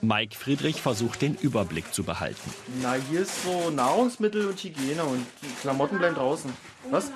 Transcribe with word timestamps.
Mike 0.00 0.36
Friedrich 0.36 0.80
versucht 0.80 1.22
den 1.22 1.34
Überblick 1.34 1.92
zu 1.92 2.04
behalten. 2.04 2.54
Na, 2.82 2.94
hier 3.10 3.22
ist 3.22 3.42
so 3.42 3.70
Nahrungsmittel 3.70 4.46
und 4.46 4.58
Hygiene 4.62 5.02
und 5.04 5.26
die 5.42 5.60
Klamotten 5.60 5.98
bleiben 5.98 6.14
draußen. 6.14 6.52
Was? 6.90 7.10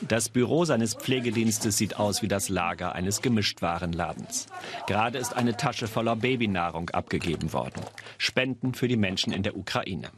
Das 0.00 0.28
Büro 0.28 0.64
seines 0.64 0.94
Pflegedienstes 0.94 1.76
sieht 1.76 1.96
aus 1.96 2.22
wie 2.22 2.28
das 2.28 2.48
Lager 2.48 2.94
eines 2.94 3.22
Gemischtwarenladens. 3.22 4.46
Gerade 4.86 5.18
ist 5.18 5.34
eine 5.34 5.56
Tasche 5.56 5.86
voller 5.86 6.16
Babynahrung 6.16 6.90
abgegeben 6.90 7.52
worden. 7.52 7.82
Spenden 8.18 8.74
für 8.74 8.88
die 8.88 8.96
Menschen 8.96 9.32
in 9.32 9.42
der 9.42 9.56
Ukraine. 9.56 10.10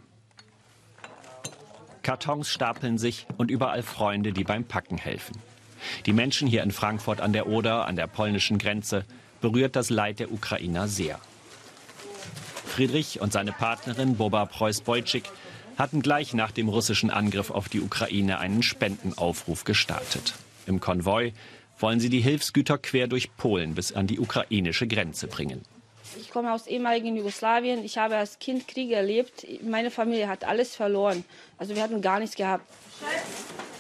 Kartons 2.03 2.49
stapeln 2.49 2.99
sich 2.99 3.27
und 3.37 3.51
überall 3.51 3.83
Freunde, 3.83 4.33
die 4.33 4.45
beim 4.45 4.65
Packen 4.65 4.99
helfen. 4.99 5.37
Die 6.07 6.13
Menschen 6.13 6.47
hier 6.49 6.63
in 6.63 6.71
Frankfurt 6.71 7.21
an 7.21 7.33
der 7.33 7.49
Oder, 7.49 7.87
an 7.87 7.97
der 7.97 8.07
polnischen 8.07 8.59
Grenze, 8.59 9.05
berührt 9.41 9.77
das 9.77 9.91
Leid 9.91 10.21
der 10.21 10.33
Ukrainer 10.33 10.89
sehr. 10.89 11.21
Friedrich 12.77 13.23
und 13.23 13.33
seine 13.33 13.53
Partnerin 13.53 14.19
Boba 14.19 14.45
Preuß-Beutschik 14.45 15.25
hatten 15.79 16.03
gleich 16.03 16.35
nach 16.35 16.51
dem 16.51 16.69
russischen 16.69 17.11
Angriff 17.11 17.51
auf 17.51 17.71
die 17.71 17.81
Ukraine 17.81 18.39
einen 18.39 18.63
Spendenaufruf 18.63 19.65
gestartet. 19.65 20.35
Im 20.67 20.79
Konvoi 20.79 21.33
wollen 21.79 22.01
sie 22.01 22.11
die 22.11 22.21
Hilfsgüter 22.21 22.77
quer 22.77 23.07
durch 23.07 23.35
Polen 23.39 23.75
bis 23.75 23.93
an 23.93 24.07
die 24.07 24.21
ukrainische 24.21 24.87
Grenze 24.87 25.27
bringen. 25.27 25.63
Ich 26.21 26.29
komme 26.29 26.53
aus 26.53 26.67
ehemaligen 26.67 27.17
Jugoslawien. 27.17 27.83
Ich 27.83 27.97
habe 27.97 28.17
als 28.17 28.39
Kind 28.41 28.69
Krieg 28.69 28.91
erlebt. 28.91 29.47
Meine 29.63 29.91
Familie 29.91 30.29
hat 30.29 30.45
alles 30.45 30.77
verloren. 30.77 31.25
Also 31.57 31.75
wir 31.75 31.83
hatten 31.83 32.03
gar 32.03 32.19
nichts 32.19 32.37
gehabt. 32.37 32.71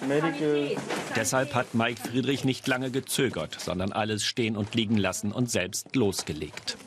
Medical. 0.08 0.74
Deshalb 1.14 1.52
hat 1.52 1.74
Mike 1.74 2.00
Friedrich 2.00 2.44
nicht 2.46 2.66
lange 2.66 2.90
gezögert, 2.90 3.58
sondern 3.60 3.92
alles 3.92 4.24
stehen 4.24 4.56
und 4.56 4.74
liegen 4.74 4.96
lassen 4.96 5.32
und 5.32 5.50
selbst 5.50 5.94
losgelegt 5.94 6.78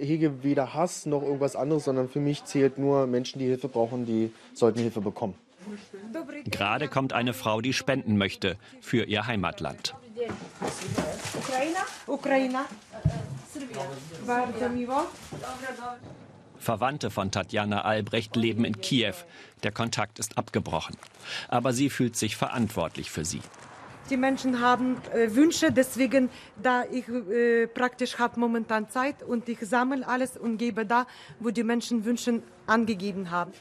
hege 0.00 0.42
weder 0.42 0.74
Hass 0.74 1.06
noch 1.06 1.22
irgendwas 1.22 1.56
anderes, 1.56 1.84
sondern 1.84 2.08
für 2.08 2.20
mich 2.20 2.44
zählt 2.44 2.78
nur 2.78 3.06
Menschen, 3.06 3.38
die 3.38 3.46
Hilfe 3.46 3.68
brauchen, 3.68 4.06
die 4.06 4.32
sollten 4.54 4.80
Hilfe 4.80 5.00
bekommen. 5.00 5.34
Gerade 6.44 6.88
kommt 6.88 7.12
eine 7.12 7.34
Frau, 7.34 7.60
die 7.60 7.72
spenden 7.72 8.16
möchte 8.16 8.56
für 8.80 9.04
ihr 9.04 9.26
Heimatland. 9.26 9.94
Verwandte 16.58 17.10
von 17.10 17.30
Tatjana 17.30 17.82
Albrecht 17.82 18.36
leben 18.36 18.64
in 18.64 18.80
Kiew. 18.80 19.14
Der 19.62 19.72
Kontakt 19.72 20.18
ist 20.18 20.38
abgebrochen. 20.38 20.96
Aber 21.48 21.72
sie 21.72 21.90
fühlt 21.90 22.16
sich 22.16 22.36
verantwortlich 22.36 23.10
für 23.10 23.24
sie 23.24 23.40
die 24.08 24.16
Menschen 24.16 24.60
haben 24.60 24.96
äh, 25.12 25.34
Wünsche, 25.34 25.72
deswegen 25.72 26.30
da 26.62 26.84
ich 26.90 27.08
äh, 27.08 27.66
praktisch 27.66 28.18
habe 28.18 28.40
momentan 28.40 28.88
Zeit 28.88 29.22
und 29.22 29.48
ich 29.48 29.58
sammle 29.60 30.06
alles 30.06 30.36
und 30.36 30.58
gebe 30.58 30.86
da, 30.86 31.06
wo 31.38 31.50
die 31.50 31.64
Menschen 31.64 32.04
Wünsche 32.04 32.42
angegeben 32.66 33.30
haben. 33.30 33.52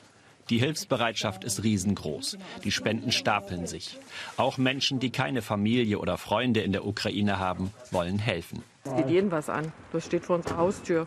Die 0.50 0.58
Hilfsbereitschaft 0.58 1.44
ist 1.44 1.64
riesengroß. 1.64 2.38
Die 2.64 2.72
Spenden 2.72 3.12
stapeln 3.12 3.67
sich. 3.67 4.00
Auch 4.36 4.58
Menschen, 4.58 5.00
die 5.00 5.12
keine 5.12 5.44
Familie 5.44 6.00
oder 6.00 6.17
Freunde 6.17 6.62
in 6.62 6.72
der 6.72 6.86
Ukraine 6.86 7.38
haben, 7.38 7.72
wollen 7.92 8.17
helfen. 8.17 8.64
Es 8.84 8.95
geht 8.95 9.10
jeden 9.10 9.32
was 9.32 9.50
an. 9.50 9.72
Das 9.94 10.06
steht 10.06 10.26
vor 10.26 10.38
unserer 10.38 10.58
Haustür. 10.58 11.06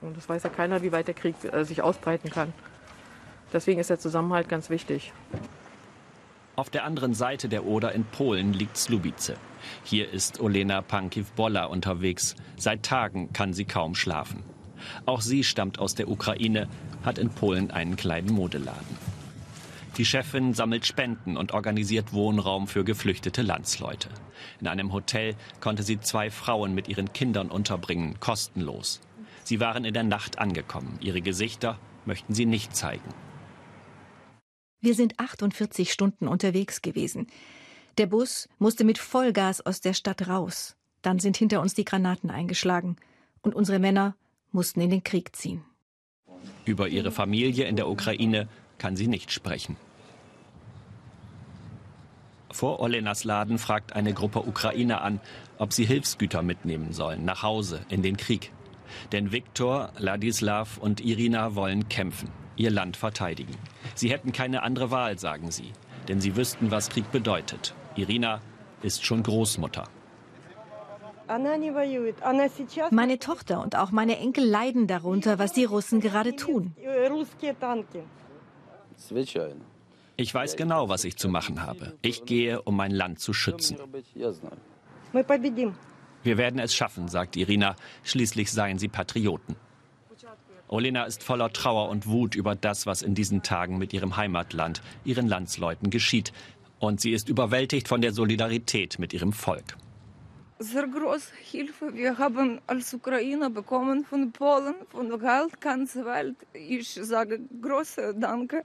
Und 0.00 0.16
das 0.16 0.28
weiß 0.28 0.44
ja 0.44 0.50
keiner, 0.50 0.82
wie 0.82 0.92
weit 0.92 1.08
der 1.08 1.14
Krieg 1.14 1.34
äh, 1.42 1.64
sich 1.64 1.82
ausbreiten 1.82 2.30
kann. 2.30 2.52
Deswegen 3.52 3.80
ist 3.80 3.90
der 3.90 3.98
Zusammenhalt 3.98 4.48
ganz 4.48 4.70
wichtig. 4.70 5.12
Auf 6.56 6.70
der 6.70 6.84
anderen 6.84 7.14
Seite 7.14 7.48
der 7.48 7.66
Oder 7.66 7.92
in 7.92 8.04
Polen 8.04 8.52
liegt 8.52 8.76
Slubice. 8.76 9.34
Hier 9.82 10.12
ist 10.12 10.40
Olena 10.40 10.82
Pankiw-Bolla 10.82 11.64
unterwegs. 11.64 12.36
Seit 12.56 12.84
Tagen 12.84 13.32
kann 13.32 13.52
sie 13.52 13.64
kaum 13.64 13.96
schlafen. 13.96 14.44
Auch 15.04 15.20
sie 15.20 15.42
stammt 15.42 15.80
aus 15.80 15.96
der 15.96 16.08
Ukraine, 16.08 16.68
hat 17.04 17.18
in 17.18 17.30
Polen 17.30 17.72
einen 17.72 17.96
kleinen 17.96 18.32
Modeladen. 18.32 18.98
Die 19.96 20.04
Chefin 20.04 20.54
sammelt 20.54 20.86
Spenden 20.86 21.36
und 21.36 21.52
organisiert 21.52 22.12
Wohnraum 22.12 22.68
für 22.68 22.84
geflüchtete 22.84 23.42
Landsleute. 23.42 24.08
In 24.60 24.68
einem 24.68 24.92
Hotel 24.92 25.34
konnte 25.60 25.82
sie 25.82 25.98
zwei 26.00 26.30
Frauen 26.30 26.72
mit 26.72 26.88
ihren 26.88 27.12
Kindern 27.12 27.50
unterbringen, 27.50 28.20
kostenlos. 28.20 29.00
Sie 29.42 29.58
waren 29.58 29.84
in 29.84 29.94
der 29.94 30.04
Nacht 30.04 30.38
angekommen. 30.38 30.98
Ihre 31.00 31.20
Gesichter 31.20 31.78
möchten 32.06 32.32
sie 32.32 32.46
nicht 32.46 32.76
zeigen. 32.76 33.12
Wir 34.84 34.94
sind 34.94 35.18
48 35.18 35.90
Stunden 35.90 36.28
unterwegs 36.28 36.82
gewesen. 36.82 37.26
Der 37.96 38.04
Bus 38.04 38.50
musste 38.58 38.84
mit 38.84 38.98
Vollgas 38.98 39.64
aus 39.64 39.80
der 39.80 39.94
Stadt 39.94 40.28
raus. 40.28 40.76
Dann 41.00 41.18
sind 41.18 41.38
hinter 41.38 41.62
uns 41.62 41.72
die 41.72 41.86
Granaten 41.86 42.28
eingeschlagen. 42.30 42.96
Und 43.40 43.54
unsere 43.54 43.78
Männer 43.78 44.14
mussten 44.52 44.82
in 44.82 44.90
den 44.90 45.02
Krieg 45.02 45.34
ziehen. 45.34 45.64
Über 46.66 46.88
ihre 46.88 47.12
Familie 47.12 47.64
in 47.64 47.76
der 47.76 47.88
Ukraine 47.88 48.46
kann 48.76 48.94
sie 48.94 49.06
nicht 49.06 49.32
sprechen. 49.32 49.78
Vor 52.50 52.80
Olenas 52.80 53.24
Laden 53.24 53.56
fragt 53.56 53.94
eine 53.94 54.12
Gruppe 54.12 54.40
Ukrainer 54.40 55.00
an, 55.00 55.18
ob 55.56 55.72
sie 55.72 55.86
Hilfsgüter 55.86 56.42
mitnehmen 56.42 56.92
sollen, 56.92 57.24
nach 57.24 57.42
Hause, 57.42 57.86
in 57.88 58.02
den 58.02 58.18
Krieg. 58.18 58.52
Denn 59.12 59.32
Viktor, 59.32 59.92
Ladislav 59.96 60.76
und 60.76 61.00
Irina 61.00 61.54
wollen 61.54 61.88
kämpfen 61.88 62.43
ihr 62.56 62.70
Land 62.70 62.96
verteidigen. 62.96 63.56
Sie 63.94 64.10
hätten 64.10 64.32
keine 64.32 64.62
andere 64.62 64.90
Wahl, 64.90 65.18
sagen 65.18 65.50
sie, 65.50 65.72
denn 66.08 66.20
sie 66.20 66.36
wüssten, 66.36 66.70
was 66.70 66.88
Krieg 66.88 67.10
bedeutet. 67.12 67.74
Irina 67.96 68.40
ist 68.82 69.04
schon 69.04 69.22
Großmutter. 69.22 69.84
Meine 72.90 73.18
Tochter 73.18 73.62
und 73.62 73.76
auch 73.76 73.90
meine 73.92 74.18
Enkel 74.18 74.44
leiden 74.44 74.86
darunter, 74.86 75.38
was 75.38 75.52
die 75.52 75.64
Russen 75.64 76.00
gerade 76.00 76.36
tun. 76.36 76.74
Ich 80.16 80.34
weiß 80.34 80.56
genau, 80.56 80.88
was 80.88 81.04
ich 81.04 81.16
zu 81.16 81.28
machen 81.28 81.62
habe. 81.62 81.94
Ich 82.02 82.24
gehe, 82.24 82.62
um 82.62 82.76
mein 82.76 82.92
Land 82.92 83.20
zu 83.20 83.32
schützen. 83.32 83.78
Wir 86.22 86.38
werden 86.38 86.58
es 86.60 86.74
schaffen, 86.74 87.08
sagt 87.08 87.36
Irina. 87.36 87.76
Schließlich 88.02 88.52
seien 88.52 88.78
sie 88.78 88.88
Patrioten. 88.88 89.56
Olena 90.68 91.04
ist 91.04 91.22
voller 91.22 91.52
Trauer 91.52 91.88
und 91.88 92.06
Wut 92.06 92.34
über 92.34 92.54
das, 92.54 92.86
was 92.86 93.02
in 93.02 93.14
diesen 93.14 93.42
Tagen 93.42 93.78
mit 93.78 93.92
ihrem 93.92 94.16
Heimatland, 94.16 94.82
ihren 95.04 95.28
Landsleuten 95.28 95.90
geschieht. 95.90 96.32
Und 96.78 97.00
sie 97.00 97.12
ist 97.12 97.28
überwältigt 97.28 97.88
von 97.88 98.00
der 98.00 98.12
Solidarität 98.12 98.98
mit 98.98 99.12
ihrem 99.12 99.32
Volk. 99.32 99.76
Sehr 100.60 100.86
große 100.86 101.32
Hilfe. 101.42 101.92
Wir 101.94 102.16
haben 102.16 102.60
als 102.68 102.94
Ukrainer 102.94 103.50
bekommen 103.50 104.04
von 104.04 104.30
Polen, 104.30 104.76
von 104.88 105.08
der 105.08 105.48
ganzen 105.58 106.04
Welt. 106.04 106.36
Ich 106.52 106.94
sage 106.94 107.40
große 107.60 108.14
Danke 108.14 108.62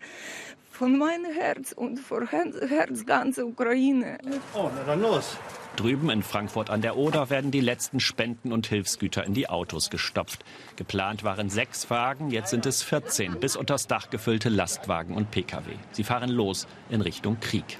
von 0.69 0.99
meinem 0.99 1.31
Herz 1.33 1.71
und 1.71 1.99
von 1.99 2.27
Herz 2.27 3.05
ganze 3.07 3.43
Ukraine. 3.43 4.19
Oh, 4.53 4.69
na 4.75 4.83
dann 4.83 5.01
los. 5.01 5.35
Drüben 5.77 6.11
in 6.11 6.21
Frankfurt 6.21 6.69
an 6.69 6.81
der 6.81 6.95
Oder 6.95 7.31
werden 7.31 7.49
die 7.49 7.59
letzten 7.59 7.99
Spenden 7.99 8.51
und 8.51 8.67
Hilfsgüter 8.67 9.23
in 9.25 9.33
die 9.33 9.49
Autos 9.49 9.89
gestopft. 9.89 10.45
Geplant 10.75 11.23
waren 11.23 11.49
sechs 11.49 11.89
Wagen, 11.89 12.29
jetzt 12.29 12.51
sind 12.51 12.67
es 12.67 12.83
14 12.83 13.39
bis 13.39 13.55
unters 13.55 13.87
Dach 13.87 14.11
gefüllte 14.11 14.49
Lastwagen 14.49 15.15
und 15.15 15.31
Pkw. 15.31 15.71
Sie 15.91 16.03
fahren 16.03 16.29
los 16.29 16.67
in 16.89 17.01
Richtung 17.01 17.39
Krieg. 17.39 17.79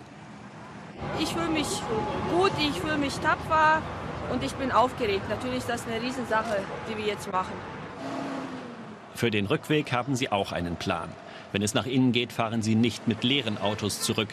Ich 1.19 1.29
fühle 1.29 1.49
mich 1.49 1.67
gut, 2.31 2.51
ich 2.59 2.79
fühle 2.79 2.97
mich 2.97 3.15
tapfer 3.19 3.81
und 4.31 4.43
ich 4.43 4.53
bin 4.53 4.71
aufgeregt. 4.71 5.27
Natürlich 5.29 5.59
ist 5.59 5.69
das 5.69 5.85
eine 5.87 6.01
Riesensache, 6.01 6.63
die 6.89 6.97
wir 6.97 7.05
jetzt 7.05 7.31
machen. 7.31 7.53
Für 9.15 9.31
den 9.31 9.47
Rückweg 9.47 9.91
haben 9.91 10.15
sie 10.15 10.31
auch 10.31 10.51
einen 10.51 10.75
Plan. 10.77 11.09
Wenn 11.51 11.61
es 11.61 11.73
nach 11.73 11.85
innen 11.85 12.11
geht, 12.11 12.31
fahren 12.31 12.61
sie 12.61 12.75
nicht 12.75 13.07
mit 13.07 13.23
leeren 13.23 13.57
Autos 13.57 14.01
zurück. 14.01 14.29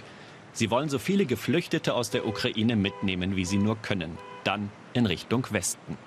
Sie 0.53 0.71
wollen 0.71 0.89
so 0.89 0.99
viele 0.99 1.27
Geflüchtete 1.27 1.95
aus 1.95 2.11
der 2.11 2.27
Ukraine 2.27 2.77
mitnehmen, 2.77 3.37
wie 3.37 3.45
sie 3.45 3.59
nur 3.59 3.77
können. 3.77 4.17
Dann 4.45 4.71
in 4.93 5.07
Richtung 5.07 5.47
Westen. 5.51 5.99